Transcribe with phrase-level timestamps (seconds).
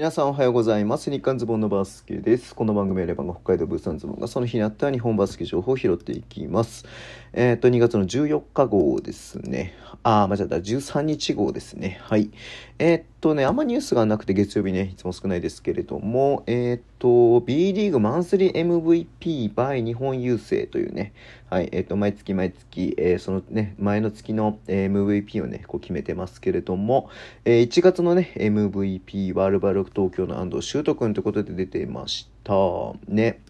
[0.00, 1.10] 皆さんおはようございます。
[1.10, 2.54] 日刊ズボンのバスケです。
[2.54, 6.86] この番組はレバンが北海道ブースタンズボンがその日にあった日本バスケ情報を拾っていきます。
[7.34, 9.74] えっ、ー、と、2月の14日号ですね。
[10.02, 10.56] あ、間違った。
[10.56, 11.98] 13日号ですね。
[12.00, 12.30] はい。
[12.78, 21.12] えっ、ー、とね、あんまニュースがなくて月曜日ね、いつも少ないですけれども、えっ、ー、と、B リーグマンスリー MVP by 日本郵政というね、
[21.50, 27.10] はい、えっ、と、毎月毎月、えそのね、前の月の MVP をね、こう決めてますけれども、
[27.44, 32.54] え1月のね、MVP ワールバルク東京の安藤修斗君ということで出てました。
[33.06, 33.40] ね。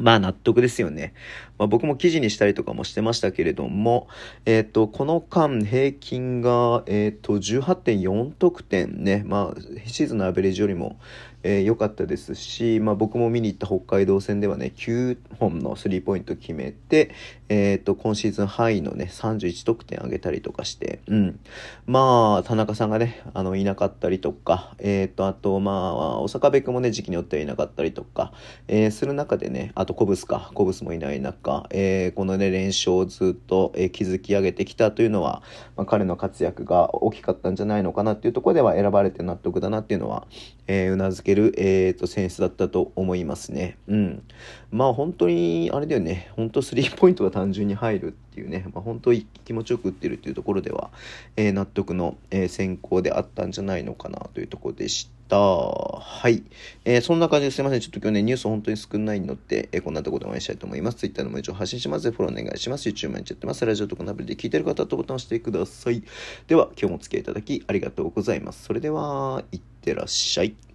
[0.00, 1.14] まあ納得ですよね。
[1.58, 4.08] まあ、僕も記事にしたりとかもしてましたけれども、
[4.46, 10.98] えっ、ー、と、この間平均が、えっ、ー、と、18.4得点ね、まあ、シーズンのアベレージよりも、
[11.42, 17.14] えー、良かったですし、まあ、僕も見に行った北海道戦ではね、9本のスリーポイント決めて、
[17.48, 21.40] え、ー、と、今シーズンハイのね、31得点上げたりとかして、うん。
[21.86, 28.32] まあ、田中さんがね、あの、いなかったりとか、え、ー、と、あと、まあ、大阪部君もね、時期によってはいなかったりとか、
[28.68, 35.42] えー、する中でね、あと、コブスか、コブスもいない中、えー、このね、連勝をずっと、えー、築き上げてきたというのは、
[35.76, 40.26] まあ、彼の活躍が大きかったんじゃないのかなっていうところでは選ばれて納得だなっていうのは、
[40.68, 43.76] えー、うなずける、えーと、選出だったと思いますね。
[43.88, 44.22] うん。
[44.70, 50.90] まあ本当に、あれだよね、本当スリーポイントが単純に入るっていうね、まあ、本当に気持ちよく打ってるっていうところでは、
[51.36, 55.36] えー、納得の、えー、選考であったんじゃないのかなというところでした。
[55.38, 56.42] はい。
[56.84, 57.80] えー、そんな感じですいません。
[57.80, 60.98] ちょっと今日ね、ニュース本当に少ないので、えー、こんなところでお会いしたいと思います。
[60.98, 62.10] Twitter のも一応発信します。
[62.10, 62.88] フォローお願いします。
[62.88, 63.64] YouTube 毎日やってます。
[63.64, 66.02] ラジオとかのアプリで聞いてる方とボタンを押してください。
[66.46, 68.64] では、今日もお付き合いいただきありがとうございます。
[68.64, 70.69] それでは、いってらっしゃい。